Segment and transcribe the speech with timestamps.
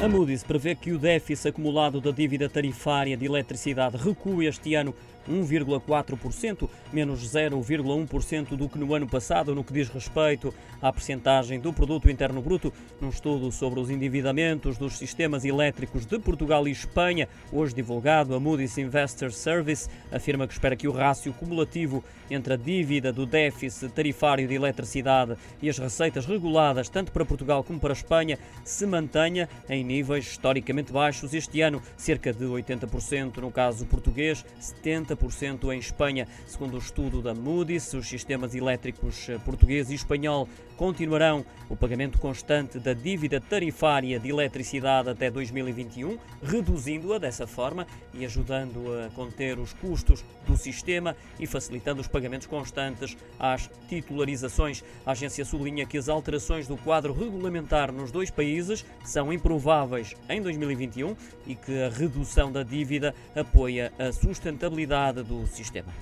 [0.00, 4.94] A Moody's prevê que o déficit acumulado da dívida tarifária de eletricidade recue este ano
[5.28, 11.72] 1,4%, menos 0,1% do que no ano passado, no que diz respeito à percentagem do
[11.72, 17.28] produto interno bruto, num estudo sobre os endividamentos dos sistemas elétricos de Portugal e Espanha,
[17.52, 22.56] hoje divulgado, a Moody's Investor Service afirma que espera que o rácio cumulativo entre a
[22.56, 27.92] dívida do déficit tarifário de eletricidade e as receitas reguladas, tanto para Portugal como para
[27.92, 34.44] Espanha, se mantenha em níveis historicamente baixos este ano, cerca de 80% no caso português,
[34.60, 36.26] 70% 40% em Espanha.
[36.46, 42.18] Segundo o estudo da Moody's, os sistemas elétricos eh, português e espanhol continuarão o pagamento
[42.18, 49.58] constante da dívida tarifária de eletricidade até 2021, reduzindo-a dessa forma e ajudando a conter
[49.58, 54.84] os custos do sistema e facilitando os pagamentos constantes às titularizações.
[55.04, 59.77] A agência sublinha que as alterações do quadro regulamentar nos dois países são improváveis
[60.28, 61.14] em 2021
[61.46, 65.92] e que a redução da dívida apoia a sustentabilidade do sistema.